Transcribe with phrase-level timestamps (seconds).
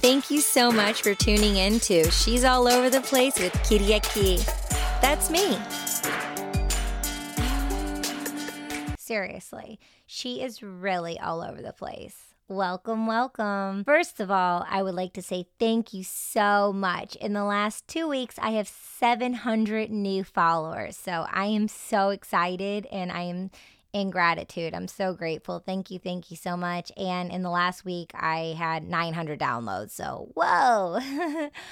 [0.00, 4.42] Thank you so much for tuning in to She's All Over the Place with Kiriaki.
[5.02, 5.58] That's me.
[8.98, 12.16] Seriously, she is really all over the place.
[12.48, 13.84] Welcome, welcome.
[13.84, 17.14] First of all, I would like to say thank you so much.
[17.16, 20.96] In the last two weeks, I have 700 new followers.
[20.96, 23.50] So I am so excited and I am
[23.92, 24.74] in gratitude.
[24.74, 25.58] I'm so grateful.
[25.58, 25.98] Thank you.
[25.98, 26.92] Thank you so much.
[26.96, 29.90] And in the last week, I had 900 downloads.
[29.90, 31.00] So, whoa,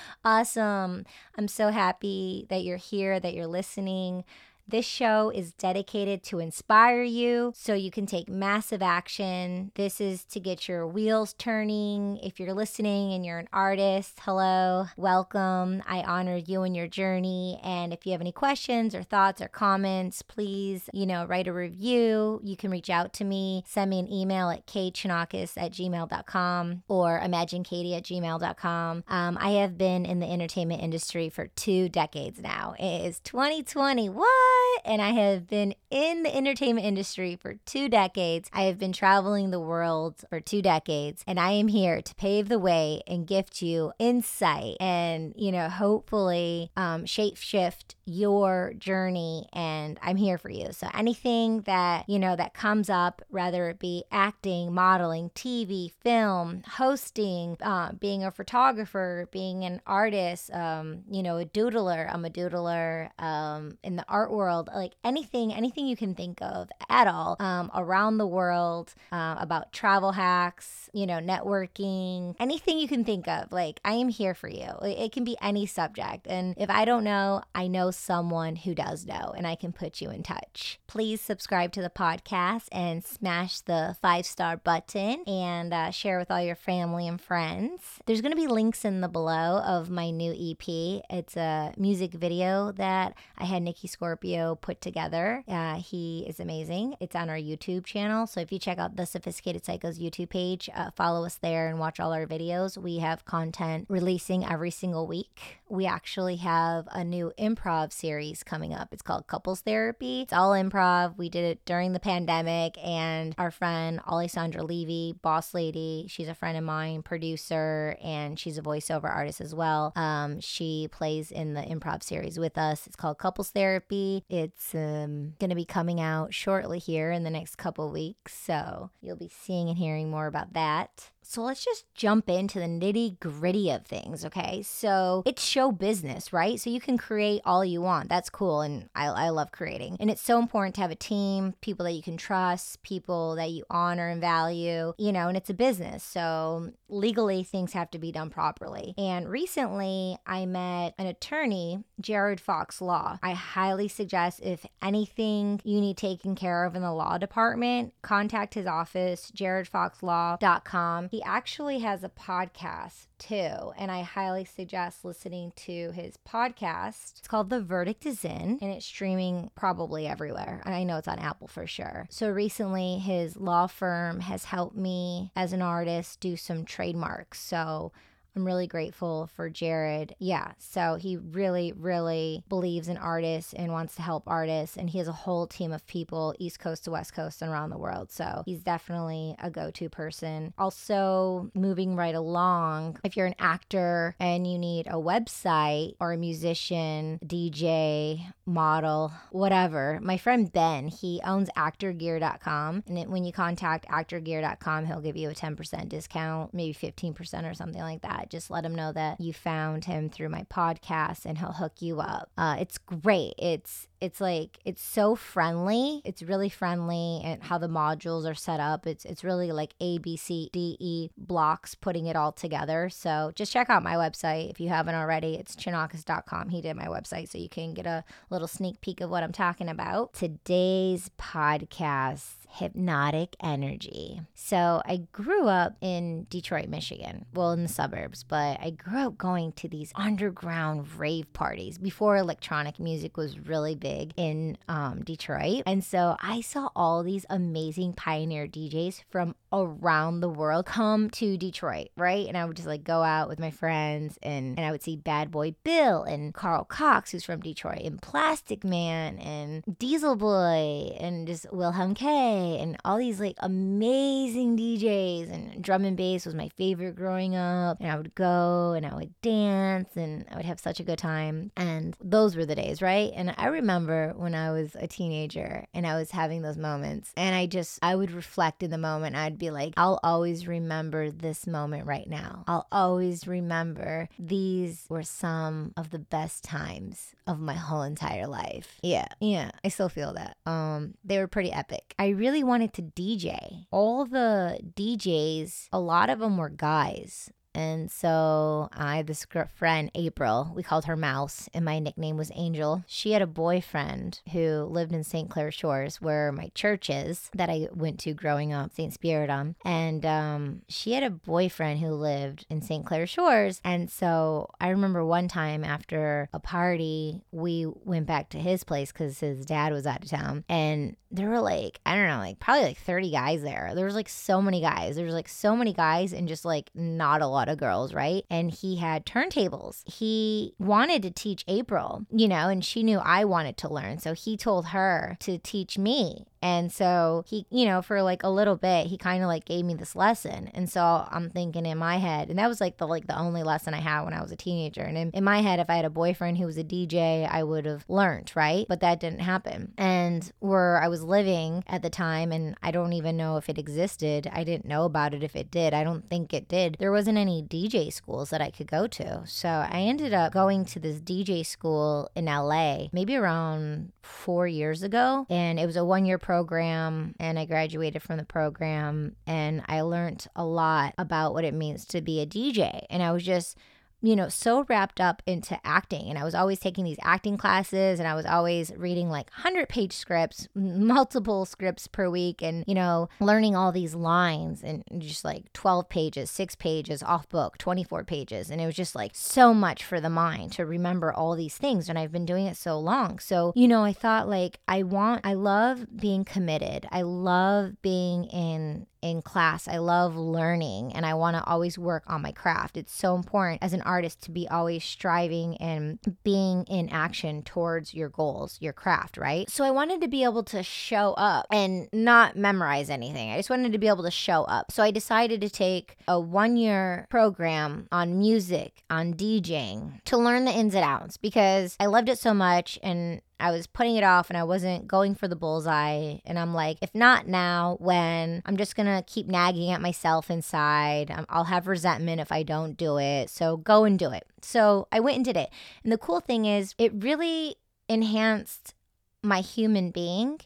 [0.25, 1.05] awesome.
[1.37, 4.25] I'm so happy that you're here, that you're listening.
[4.71, 9.73] This show is dedicated to inspire you so you can take massive action.
[9.77, 12.19] This is to get your wheels turning.
[12.19, 15.83] If you're listening and you're an artist, hello, welcome.
[15.87, 17.59] I honor you and your journey.
[17.65, 21.53] And if you have any questions or thoughts or comments, please, you know, write a
[21.55, 22.39] review.
[22.45, 27.19] You can reach out to me, send me an email at kchanakis at gmail.com or
[27.25, 29.05] imaginekatie at gmail.com.
[29.09, 32.75] Um, I have been in the entertainment industry for two decades now.
[32.79, 34.11] It is 2020.
[34.11, 34.58] What?
[34.85, 38.49] And I have been in the entertainment industry for two decades.
[38.53, 42.49] I have been traveling the world for two decades, and I am here to pave
[42.49, 49.49] the way and gift you insight and, you know, hopefully um, shape shift your journey.
[49.53, 50.73] And I'm here for you.
[50.73, 56.63] So anything that, you know, that comes up, whether it be acting, modeling, TV, film,
[56.67, 62.31] hosting, uh, being a photographer, being an artist, um, you know, a doodler, I'm a
[62.31, 67.07] doodler um, in the art world world, like anything, anything you can think of at
[67.07, 73.05] all um, around the world uh, about travel hacks, you know, networking, anything you can
[73.05, 73.53] think of.
[73.53, 74.69] Like, I am here for you.
[74.83, 76.27] It can be any subject.
[76.27, 80.01] And if I don't know, I know someone who does know and I can put
[80.01, 80.79] you in touch.
[80.87, 86.31] Please subscribe to the podcast and smash the five star button and uh, share with
[86.31, 87.81] all your family and friends.
[88.07, 91.03] There's going to be links in the below of my new EP.
[91.11, 95.45] It's a music video that I had Nikki Scorpio video put together.
[95.49, 96.97] Uh, he is amazing.
[97.01, 98.27] It's on our YouTube channel.
[98.27, 101.79] So if you check out the Sophisticated Psychos YouTube page, uh, follow us there and
[101.79, 102.77] watch all our videos.
[102.77, 105.61] We have content releasing every single week.
[105.69, 108.89] We actually have a new improv series coming up.
[108.93, 110.23] It's called Couples Therapy.
[110.23, 111.19] It's all improv.
[111.19, 116.35] We did it during the pandemic, and our friend Alessandra Levy, boss lady, she's a
[116.35, 119.93] friend of mine, producer, and she's a voiceover artist as well.
[119.95, 122.87] Um, she plays in the improv series with us.
[122.87, 124.25] It's called Couples Therapy.
[124.39, 128.35] It's um, going to be coming out shortly here in the next couple weeks.
[128.35, 131.11] So you'll be seeing and hearing more about that.
[131.31, 134.63] So let's just jump into the nitty gritty of things, okay?
[134.63, 136.59] So it's show business, right?
[136.59, 138.09] So you can create all you want.
[138.09, 138.63] That's cool.
[138.63, 139.99] And I, I love creating.
[140.01, 143.51] And it's so important to have a team, people that you can trust, people that
[143.51, 146.03] you honor and value, you know, and it's a business.
[146.03, 148.95] So legally, things have to be done properly.
[148.97, 153.19] And recently, I met an attorney, Jared Fox Law.
[153.23, 158.55] I highly suggest if anything you need taken care of in the law department, contact
[158.55, 161.09] his office, jaredfoxlaw.com.
[161.11, 167.19] He he actually has a podcast too, and I highly suggest listening to his podcast.
[167.19, 170.63] It's called The Verdict Is In, and it's streaming probably everywhere.
[170.65, 172.07] I know it's on Apple for sure.
[172.09, 177.41] So recently, his law firm has helped me as an artist do some trademarks.
[177.41, 177.91] So
[178.39, 180.15] I'm really grateful for Jared.
[180.21, 184.77] Yeah, so he really, really believes in artists and wants to help artists.
[184.77, 187.71] And he has a whole team of people, East Coast to West Coast and around
[187.71, 188.13] the world.
[188.13, 190.55] So he's definitely a go to person.
[190.57, 196.17] Also, moving right along, if you're an actor and you need a website or a
[196.17, 202.85] musician, DJ, model, whatever, my friend Ben, he owns actorgear.com.
[202.87, 207.55] And it, when you contact actorgear.com, he'll give you a 10% discount, maybe 15% or
[207.55, 211.39] something like that just let him know that you found him through my podcast and
[211.39, 212.31] he'll hook you up.
[212.39, 213.35] Uh, it's great.
[213.39, 216.01] It's it's like it's so friendly.
[216.05, 218.87] It's really friendly and how the modules are set up.
[218.87, 222.89] It's it's really like A B C D E blocks putting it all together.
[222.89, 225.35] So just check out my website if you haven't already.
[225.35, 226.51] It's chanakis.com.
[226.51, 229.33] He did my website so you can get a little sneak peek of what I'm
[229.33, 230.13] talking about.
[230.15, 234.23] Today's podcast hypnotic energy.
[234.35, 239.19] So I grew up in Detroit, Michigan, well, in the suburbs, but I grew up
[239.19, 245.03] going to these underground rave parties before electronic music was really big big in um,
[245.03, 245.63] Detroit.
[245.67, 251.39] And so I saw all these amazing pioneer DJs from around the world come to
[251.39, 252.27] Detroit, right?
[252.27, 254.97] And I would just like go out with my friends and, and I would see
[254.97, 261.51] Bad Boy Bill and Carl Cox, who's from Detroit, and Plastikman and Dieselboy and just
[261.51, 266.97] Wilhelm K and all these like amazing DJs and drum and bass was my favorite
[266.97, 267.79] growing up.
[267.81, 270.99] And I would go and I would dance and I would have such a good
[270.99, 271.53] time.
[271.57, 273.13] And those were the days, right?
[273.15, 277.35] And I remember when I was a teenager and I was having those moments and
[277.35, 279.17] I just I would reflect in the moment.
[279.17, 282.45] I'd be like, I'll always remember this moment right now.
[282.47, 288.79] I'll always remember these were some of the best times of my whole entire life.
[288.83, 290.37] Yeah, yeah, I still feel that.
[290.47, 291.95] Um, they were pretty epic.
[291.99, 293.67] I really wanted to DJ.
[293.71, 297.31] All the DJs, a lot of them were guys.
[297.59, 299.27] And so I this
[299.57, 302.85] friend, April, we called her Mouse, and my nickname was Angel.
[302.87, 305.29] She had a boyfriend who lived in St.
[305.29, 308.95] Clair Shores, where my church is that I went to growing up, St.
[308.95, 309.57] Spiritum.
[309.65, 312.87] And um, she had a boyfriend who lived in St.
[312.87, 313.61] Clair Shores.
[313.65, 318.93] And so I remember one time after a party, we went back to his place
[318.93, 320.45] because his dad was out of town.
[320.49, 323.73] And there were like, I don't know, like probably like 30 guys there.
[323.75, 324.97] There was like so many guys.
[324.97, 328.25] There was like so many guys and just like not a lot of girls, right?
[328.31, 329.83] And he had turntables.
[329.91, 333.99] He wanted to teach April, you know, and she knew I wanted to learn.
[333.99, 336.27] So he told her to teach me.
[336.43, 339.65] And so he, you know, for like a little bit, he kind of like gave
[339.65, 340.51] me this lesson.
[340.55, 343.43] And so I'm thinking in my head, and that was like the like the only
[343.43, 344.83] lesson I had when I was a teenager.
[344.83, 347.43] And in, in my head, if I had a boyfriend who was a DJ, I
[347.43, 348.67] would have learned, right?
[348.69, 349.73] But that didn't happen.
[349.77, 353.59] And where I was living at the time, and I don't even know if it
[353.59, 354.31] existed.
[354.33, 355.75] I didn't know about it if it did.
[355.75, 356.77] I don't think it did.
[356.79, 359.23] There wasn't any DJ schools that I could go to.
[359.27, 364.83] So I ended up going to this DJ school in LA, maybe around four years
[364.83, 365.27] ago.
[365.29, 369.81] And it was a one year program and I graduated from the program and I
[369.81, 372.85] learned a lot about what it means to be a DJ.
[372.91, 373.57] And I was just
[374.01, 376.09] you know, so wrapped up into acting.
[376.09, 379.69] And I was always taking these acting classes and I was always reading like 100
[379.69, 385.25] page scripts, multiple scripts per week, and, you know, learning all these lines and just
[385.25, 388.51] like 12 pages, six pages off book, 24 pages.
[388.51, 391.89] And it was just like so much for the mind to remember all these things.
[391.89, 393.19] And I've been doing it so long.
[393.19, 396.87] So, you know, I thought like, I want, I love being committed.
[396.93, 399.69] I love being in in class.
[399.69, 402.77] I love learning and I want to always work on my craft.
[402.77, 407.95] It's so important as an artist to be always striving and being in action towards
[407.95, 409.49] your goals, your craft, right?
[409.51, 413.31] So I wanted to be able to show up and not memorize anything.
[413.31, 414.73] I just wanted to be able to show up.
[414.73, 420.45] So I decided to take a one year program on music, on DJing to learn
[420.45, 424.05] the ins and outs because I loved it so much and I was putting it
[424.05, 426.19] off and I wasn't going for the bullseye.
[426.25, 428.43] And I'm like, if not now, when?
[428.45, 431.11] I'm just going to keep nagging at myself inside.
[431.11, 433.31] Um, I'll have resentment if I don't do it.
[433.31, 434.27] So go and do it.
[434.43, 435.51] So I went and did it.
[435.85, 437.57] And the cool thing is, it really
[437.89, 438.75] enhanced
[439.23, 440.41] my human being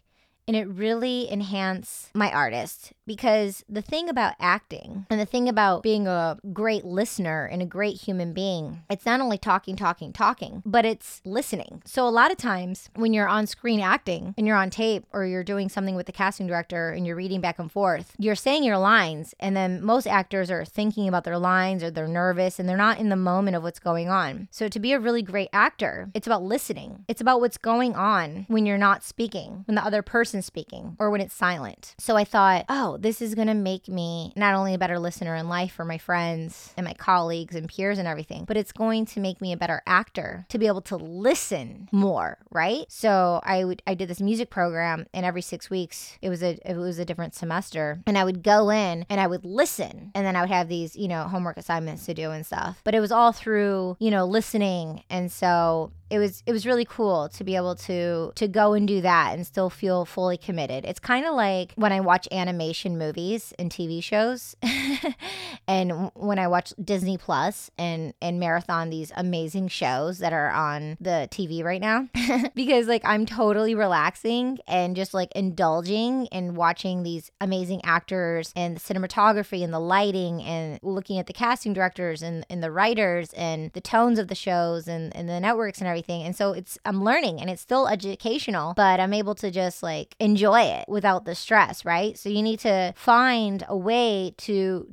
[0.46, 5.82] and it really enhanced my artist because the thing about acting and the thing about
[5.82, 10.62] being a great listener and a great human being, it's not only talking, talking, talking,
[10.64, 11.82] but it's listening.
[11.84, 15.24] So a lot of times when you're on screen acting and you're on tape or
[15.24, 18.64] you're doing something with the casting director and you're reading back and forth, you're saying
[18.64, 22.68] your lines and then most actors are thinking about their lines or they're nervous and
[22.68, 24.48] they're not in the moment of what's going on.
[24.50, 27.04] So to be a really great actor, it's about listening.
[27.08, 31.10] It's about what's going on when you're not speaking, when the other person's speaking or
[31.10, 31.94] when it's silent.
[31.98, 34.98] So I thought, oh, Oh, this is going to make me not only a better
[34.98, 38.72] listener in life for my friends and my colleagues and peers and everything, but it's
[38.72, 42.84] going to make me a better actor to be able to listen more, right?
[42.88, 46.58] So I would I did this music program and every 6 weeks it was a
[46.68, 50.26] it was a different semester and I would go in and I would listen and
[50.26, 52.80] then I would have these, you know, homework assignments to do and stuff.
[52.84, 56.84] But it was all through, you know, listening and so it was it was really
[56.84, 60.84] cool to be able to to go and do that and still feel fully committed.
[60.84, 64.54] It's kind of like when I watch animation movies and TV shows
[65.68, 70.96] and when I watch Disney Plus and and marathon these amazing shows that are on
[71.00, 72.08] the TV right now
[72.54, 78.76] because like I'm totally relaxing and just like indulging and watching these amazing actors and
[78.76, 83.32] the cinematography and the lighting and looking at the casting directors and, and the writers
[83.34, 86.22] and the tones of the shows and, and the networks and everything.
[86.22, 90.14] And so it's, I'm learning and it's still educational, but I'm able to just like
[90.18, 92.18] enjoy it without the stress, right?
[92.18, 94.34] So you need to find a way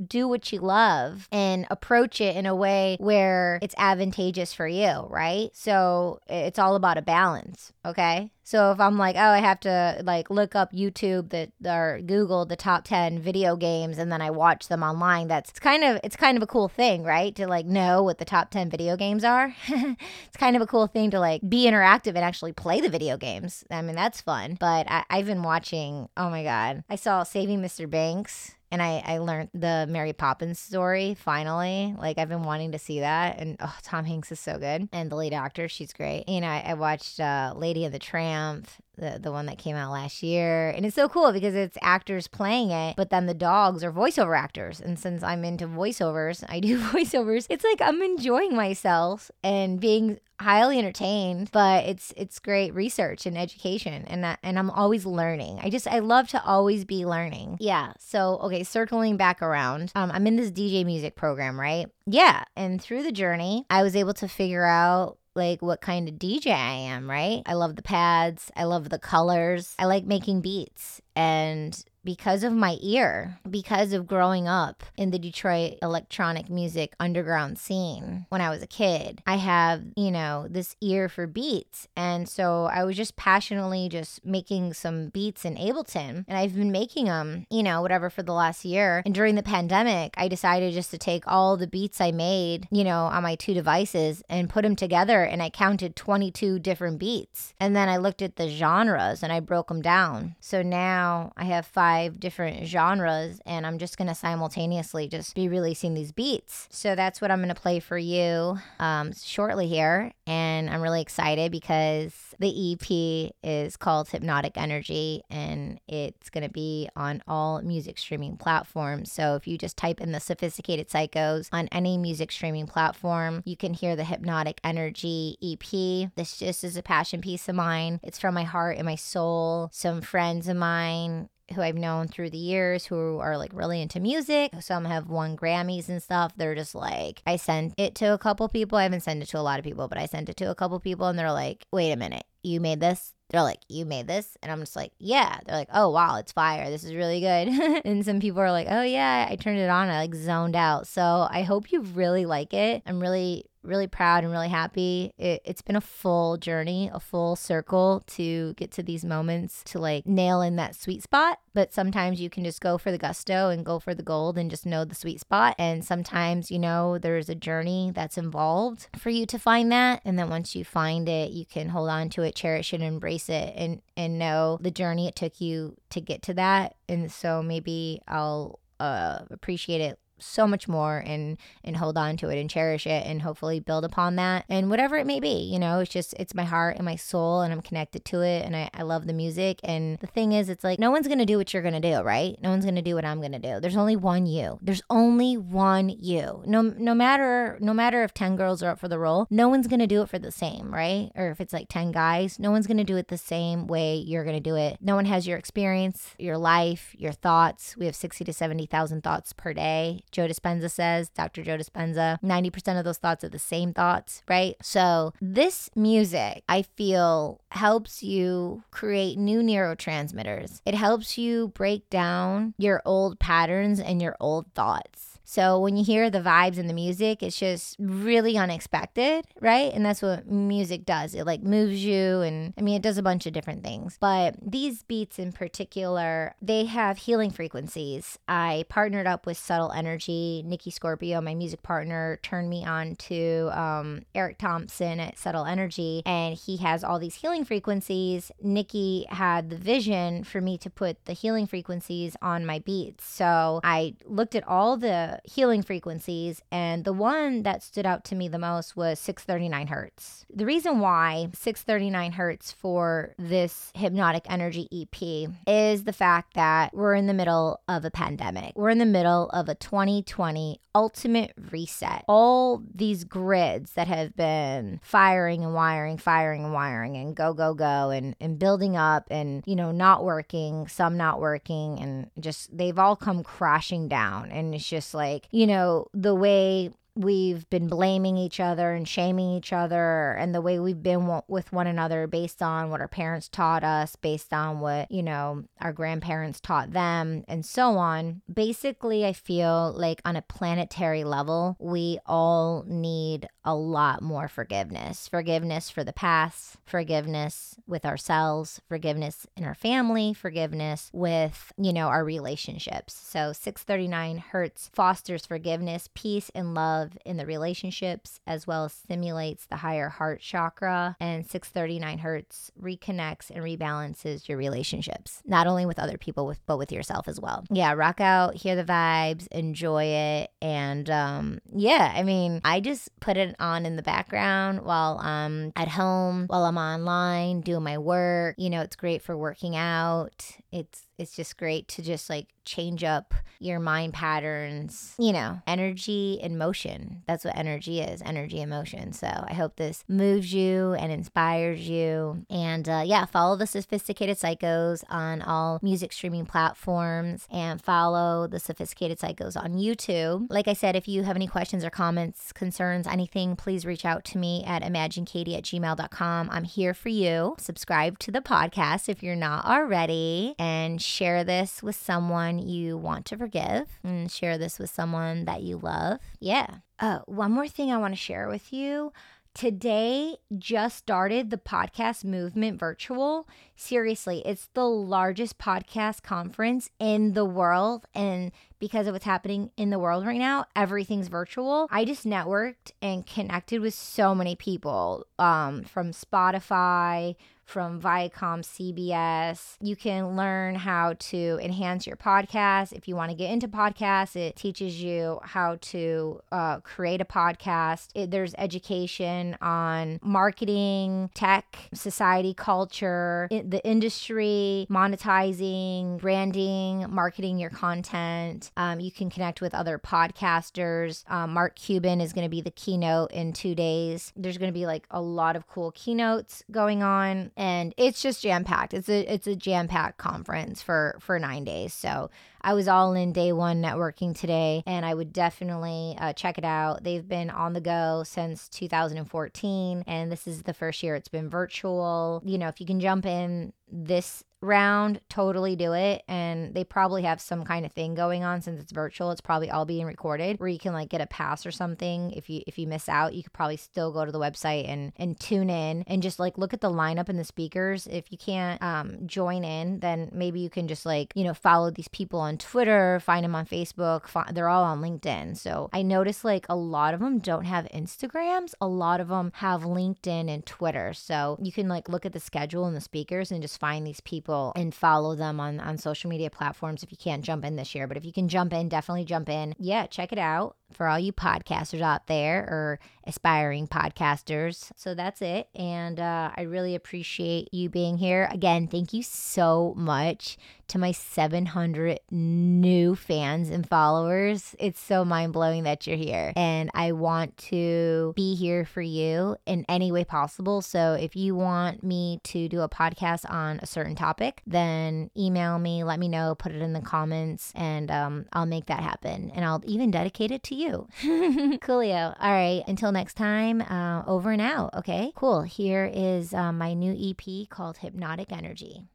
[0.08, 5.05] do what you love and approach it in a way where it's advantageous for you,
[5.10, 5.50] right?
[5.53, 8.31] So it's all about a balance, okay?
[8.50, 12.48] So if I'm like, oh, I have to like look up YouTube that or Google
[12.48, 16.00] the top 10 video games and then I watch them online, that's it's kind of
[16.03, 17.36] it's kind of a cool thing, right?
[17.36, 19.53] To like know what the top 10 video games are.
[19.67, 23.17] it's kind of a cool thing to like be interactive and actually play the video
[23.17, 23.63] games.
[23.69, 24.58] I mean, that's fun.
[24.60, 26.84] But I, I've been watching, oh my God.
[26.89, 27.88] I saw Saving Mr.
[27.88, 31.95] Banks and I, I learned the Mary Poppins story finally.
[31.97, 35.11] Like I've been wanting to see that, and oh, Tom Hanks is so good, and
[35.11, 36.27] the lead actor, she's great.
[36.27, 39.75] You know, I, I watched uh, Lady of the Tramp, the the one that came
[39.75, 43.33] out last year, and it's so cool because it's actors playing it, but then the
[43.33, 44.79] dogs are voiceover actors.
[44.79, 47.47] And since I'm into voiceovers, I do voiceovers.
[47.49, 53.38] It's like I'm enjoying myself and being highly entertained but it's it's great research and
[53.38, 55.60] education and that, and I'm always learning.
[55.62, 57.58] I just I love to always be learning.
[57.60, 57.93] Yeah.
[58.00, 59.91] So okay, circling back around.
[59.96, 61.88] Um I'm in this DJ music program, right?
[62.05, 66.15] Yeah, and through the journey, I was able to figure out like what kind of
[66.15, 67.41] DJ I am, right?
[67.46, 71.01] I love the pads, I love the colors, I like making beats.
[71.15, 77.58] And because of my ear, because of growing up in the Detroit electronic music underground
[77.58, 79.22] scene when I was a kid.
[79.27, 81.88] I have, you know, this ear for beats.
[81.96, 86.25] And so I was just passionately just making some beats in Ableton.
[86.27, 89.03] And I've been making them, you know, whatever for the last year.
[89.06, 92.84] And during the pandemic, I decided just to take all the beats I made, you
[92.84, 95.24] know, on my two devices and put them together.
[95.24, 97.53] And I counted 22 different beats.
[97.60, 100.36] And then I looked at the genres and I broke them down.
[100.39, 105.50] So now I have five five different genres and I'm just to simultaneously just be
[105.50, 106.68] releasing these beats.
[106.72, 110.13] So that's what I'm to play for you um, shortly here.
[110.25, 116.88] And I'm really excited because the EP is called Hypnotic Energy and it's to be
[116.96, 119.12] on all music streaming platforms.
[119.12, 123.58] So if you just type in the Sophisticated Psychos on any music streaming platform, you
[123.58, 126.12] can hear the Hypnotic Energy EP.
[126.15, 128.00] This just is a passion piece of mine.
[128.03, 129.70] It's from my heart and my soul.
[129.74, 134.00] Some friends of mine who I've known through the years who are like really into
[134.00, 134.51] music.
[134.60, 136.34] Some have won Grammys and stuff.
[136.36, 138.77] They're just like, I sent it to a couple people.
[138.77, 140.56] I haven't sent it to a lot of people, but I sent it to a
[140.56, 143.13] couple people and they're like, wait a minute, you made this?
[143.29, 144.38] They're like, you made this?
[144.41, 145.39] And I'm just like, yeah.
[145.46, 146.70] They're like, oh, wow, it's fire.
[146.70, 147.48] This is really good.
[147.86, 149.89] and some people are like, oh, yeah, I turned it on.
[149.89, 150.88] I like zoned out.
[150.88, 152.82] So I hope you really like it.
[152.88, 155.13] I'm really really proud and really happy.
[155.17, 159.79] It, has been a full journey, a full circle to get to these moments to
[159.79, 161.39] like nail in that sweet spot.
[161.53, 164.49] But sometimes you can just go for the gusto and go for the gold and
[164.49, 165.55] just know the sweet spot.
[165.57, 170.01] And sometimes, you know, there's a journey that's involved for you to find that.
[170.03, 173.29] And then once you find it, you can hold on to it, cherish it, embrace
[173.29, 176.75] it, and and know the journey it took you to get to that.
[176.88, 182.29] And so maybe I'll uh, appreciate it so much more and and hold on to
[182.29, 185.59] it and cherish it and hopefully build upon that and whatever it may be you
[185.59, 185.79] know?
[185.79, 188.69] It's just it's my heart and my soul and i'm connected to it and i,
[188.73, 191.53] I love the music and the thing is it's like no one's gonna do what
[191.53, 192.38] you're gonna do right?
[192.41, 193.59] No one's gonna do what i'm gonna do.
[193.59, 194.59] There's only one you.
[194.61, 196.43] There's only one you.
[196.45, 199.67] No no matter no matter if 10 girls are up for the role no one's
[199.67, 201.11] gonna do it for the same right?
[201.15, 204.25] Or if it's like 10 guys no one's gonna do it the same way you're
[204.25, 204.77] gonna do it.
[204.81, 207.75] No one has your experience your life your thoughts.
[207.77, 211.43] We have 60 to 70000 thoughts per day Joe Dispenza says, Dr.
[211.43, 214.55] Joe Dispenza, 90% of those thoughts are the same thoughts, right?
[214.61, 220.61] So, this music, I feel, helps you create new neurotransmitters.
[220.65, 225.08] It helps you break down your old patterns and your old thoughts.
[225.29, 229.71] So when you hear the vibes and the music, it's just really unexpected, right?
[229.71, 231.13] And that's what music does.
[231.13, 233.95] It like moves you and I mean it does a bunch of different things.
[234.00, 238.17] But these beats in particular, they have healing frequencies.
[238.27, 240.41] I partnered up with Subtle Energy.
[240.48, 246.01] Nikki Scorpio, my music partner, turned me on to um, Eric Thompson at Subtle Energy
[246.07, 248.31] and he has all these healing frequencies.
[248.41, 253.05] Nikki had the vision for me to put the healing frequencies on my beats.
[253.05, 258.15] So I looked at all the healing frequencies, and the one that stood out to
[258.15, 260.25] me the most was 639 hertz.
[260.33, 266.95] The reason why 639 hertz for this hypnotic energy EP is the fact that we're
[266.95, 268.53] in the middle of a pandemic.
[268.55, 272.03] We're in the middle of a 2020 ultimate reset.
[272.07, 277.53] All these grids that have been firing and wiring, firing and wiring, and go, go,
[277.53, 282.55] go, and, and building up and, you know, not working, some not working, and just
[282.55, 284.31] they've all come crashing down.
[284.31, 289.32] And it's just like, you know, the way we've been blaming each other and shaming
[289.32, 293.29] each other and the way we've been with one another based on what our parents
[293.29, 298.22] taught us, based on what, you know, our grandparents taught them, and so on.
[298.32, 305.08] Basically, I feel like on a planetary level, we all need a lot more forgiveness.
[305.08, 311.88] Forgiveness for the past, forgiveness with ourselves, forgiveness in our family, forgiveness with, you know,
[311.88, 312.94] our relationships.
[312.94, 319.46] So 639 Hertz fosters forgiveness, peace, and love in the relationships, as well as stimulates
[319.46, 320.96] the higher heart chakra.
[321.00, 326.58] And 639 Hertz reconnects and rebalances your relationships, not only with other people, with but
[326.58, 327.46] with yourself as well.
[327.51, 332.98] Yeah, rock out, hear the vibes, enjoy it, and um, yeah, I mean, I just
[333.00, 337.77] put it on in the background while I'm at home, while I'm online doing my
[337.77, 338.36] work.
[338.38, 340.25] You know, it's great for working out.
[340.51, 346.20] It's it's just great to just like change up your mind patterns, you know, energy
[346.22, 347.03] and motion.
[347.08, 348.91] That's what energy is energy and motion.
[348.91, 352.25] So I hope this moves you and inspires you.
[352.29, 358.39] And uh, yeah, follow the Sophisticated Psychos on all music streaming platforms and follow the
[358.39, 360.27] Sophisticated Psychos on YouTube.
[360.29, 364.03] Like I said, if you have any questions or comments, concerns, anything, please reach out
[364.06, 366.29] to me at imaginekatie at gmail.com.
[366.29, 367.36] I'm here for you.
[367.38, 373.05] Subscribe to the podcast if you're not already and share this with someone you want
[373.08, 376.00] to forgive and share this with someone that you love.
[376.19, 376.48] Yeah.
[376.79, 378.93] Uh, one more thing I want to share with you.
[379.36, 383.27] Today just started the podcast movement virtual.
[383.55, 387.86] Seriously, it's the largest podcast conference in the world.
[387.93, 391.67] And because of what's happening in the world right now, everything's virtual.
[391.69, 397.15] I just networked and connected with so many people um, from Spotify,
[397.50, 399.56] from Viacom CBS.
[399.60, 402.74] You can learn how to enhance your podcast.
[402.74, 407.06] If you want to get into podcasts, it teaches you how to uh, create a
[407.06, 407.88] podcast.
[407.96, 417.50] It, there's education on marketing, tech, society, culture, it, the industry, monetizing, branding, marketing your
[417.50, 418.51] content.
[418.58, 421.10] Um, you can connect with other podcasters.
[421.10, 424.13] Um, Mark Cuban is going to be the keynote in two days.
[424.15, 428.22] There's going to be like a lot of cool keynotes going on and it's just
[428.22, 428.74] jam packed.
[428.74, 431.74] It's a it's a jam packed conference for for nine days.
[431.74, 432.10] So
[432.41, 436.46] I was all in day one networking today, and I would definitely uh, check it
[436.46, 436.84] out.
[436.84, 441.29] They've been on the go since 2014, and this is the first year it's been
[441.29, 442.22] virtual.
[442.25, 446.03] You know, if you can jump in this round, totally do it.
[446.08, 449.12] And they probably have some kind of thing going on since it's virtual.
[449.12, 452.11] It's probably all being recorded where you can like get a pass or something.
[452.11, 454.94] If you if you miss out, you could probably still go to the website and
[454.96, 457.87] and tune in and just like look at the lineup and the speakers.
[457.87, 461.70] If you can't um join in, then maybe you can just like, you know, follow
[461.70, 464.07] these people on Twitter, find them on Facebook.
[464.07, 465.37] Find, they're all on LinkedIn.
[465.37, 468.53] So I noticed like a lot of them don't have Instagrams.
[468.61, 470.94] A lot of them have LinkedIn and Twitter.
[470.94, 474.01] So you can like look at the schedule and the speakers and just find these
[474.01, 477.74] people and follow them on, on social media platforms if you can't jump in this
[477.74, 477.87] year.
[477.87, 479.55] But if you can jump in, definitely jump in.
[479.57, 484.72] Yeah, check it out for all you podcasters out there or aspiring podcasters.
[484.75, 485.50] So that's it.
[485.55, 488.29] And uh, I really appreciate you being here.
[488.31, 490.37] Again, thank you so much
[490.69, 494.55] to my 700 new fans and followers.
[494.59, 496.31] It's so mind blowing that you're here.
[496.35, 500.61] And I want to be here for you in any way possible.
[500.61, 505.57] So if you want me to do a podcast on a certain topic, then email
[505.57, 509.31] me, let me know, put it in the comments, and um, I'll make that happen.
[509.33, 510.87] And I'll even dedicate it to you.
[511.01, 512.15] Coolio.
[512.19, 512.63] All right.
[512.67, 514.74] Until next time, uh, over and out.
[514.75, 515.12] Okay.
[515.16, 515.44] Cool.
[515.44, 518.88] Here is uh, my new EP called Hypnotic Energy.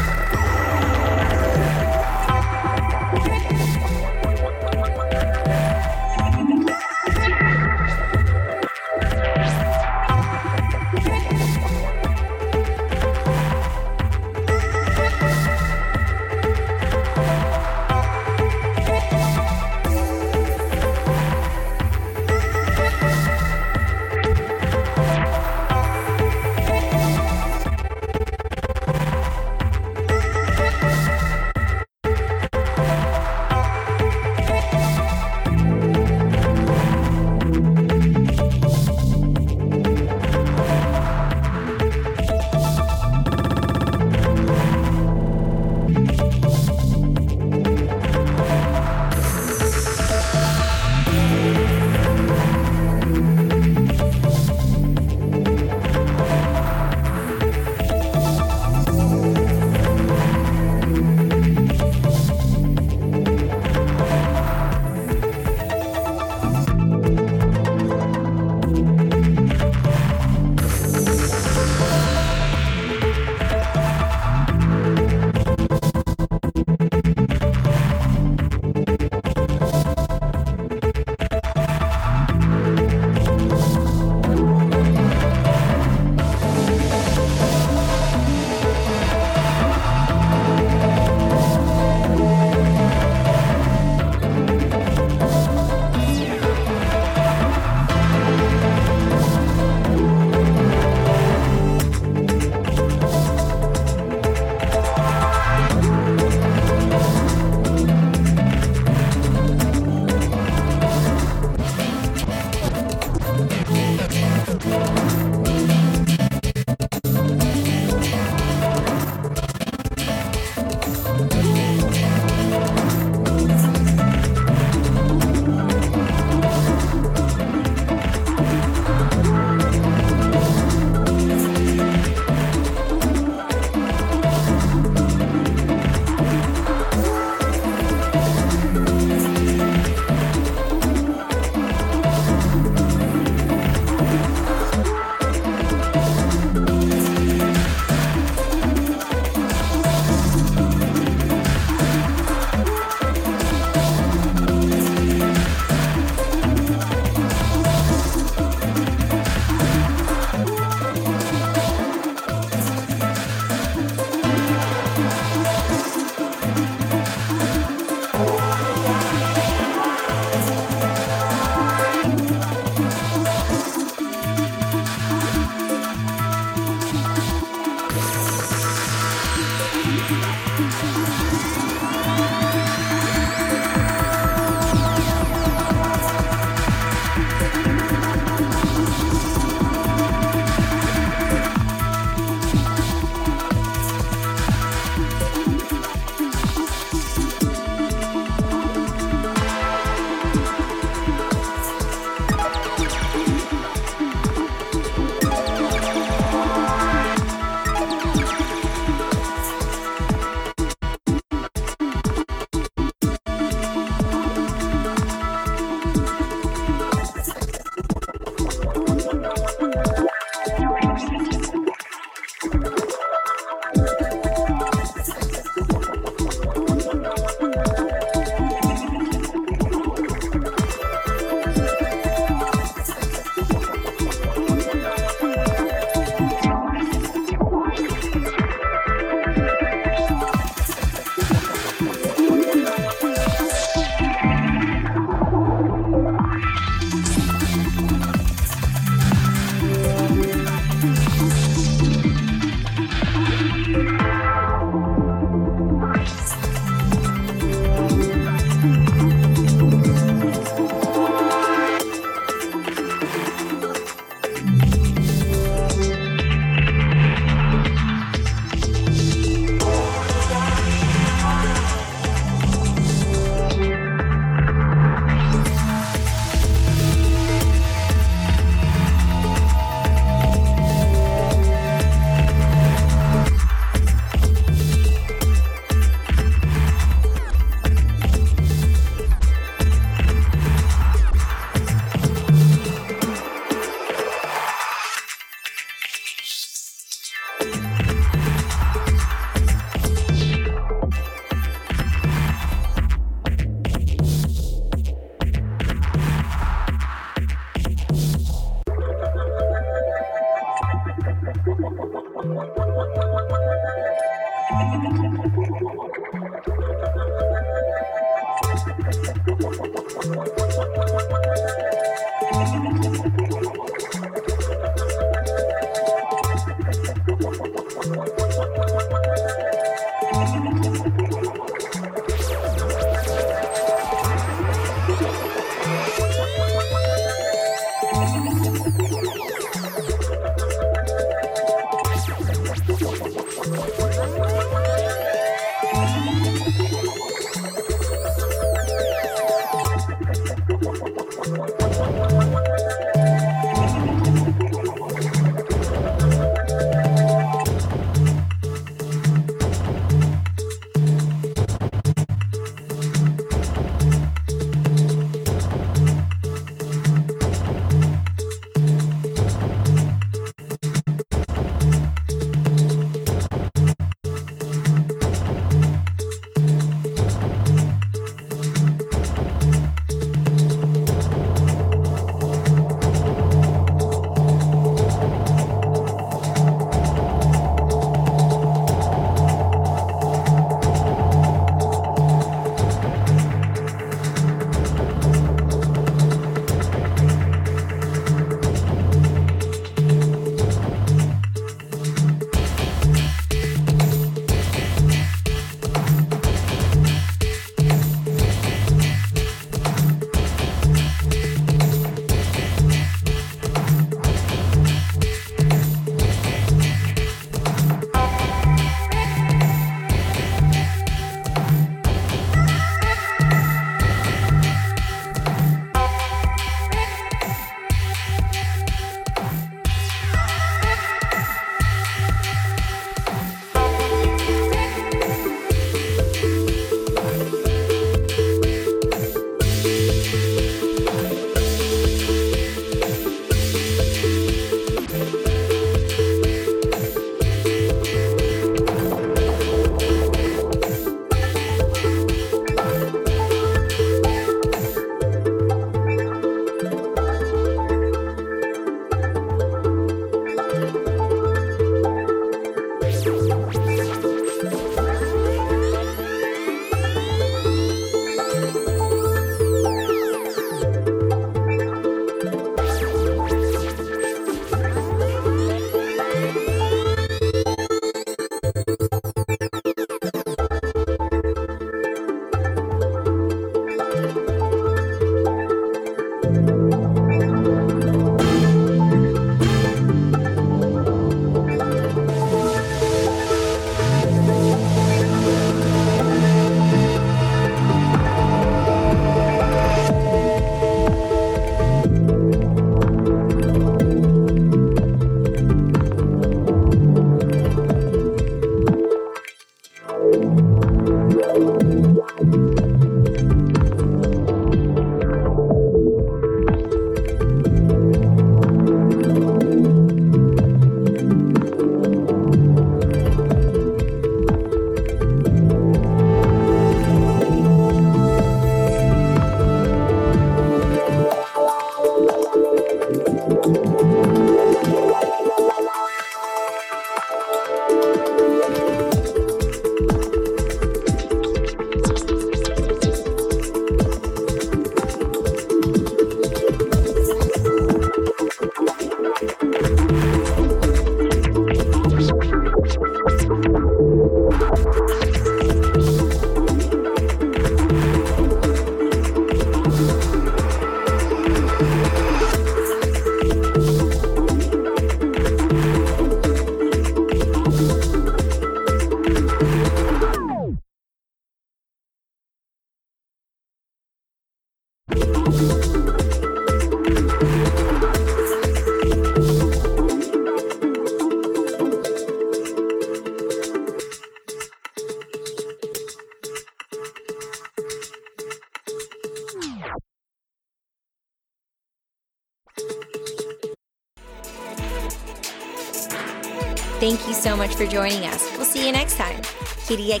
[597.26, 598.30] So much for joining us.
[598.36, 599.16] We'll see you next time.
[599.16, 600.00] At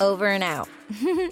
[0.00, 0.68] over and out.